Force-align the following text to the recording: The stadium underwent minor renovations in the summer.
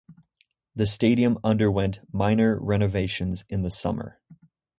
The 0.75 0.87
stadium 0.87 1.37
underwent 1.43 1.99
minor 2.11 2.59
renovations 2.59 3.45
in 3.49 3.61
the 3.61 3.69
summer. 3.69 4.19